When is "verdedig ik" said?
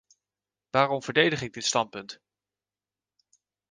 1.03-1.53